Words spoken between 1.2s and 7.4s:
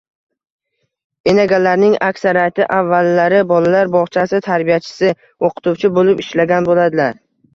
Enagalarning aksariyati avvallari bolalar bog‘chasi tarbiyachisi, o‘qituvchi bo‘lib ishlagan bo‘ladilar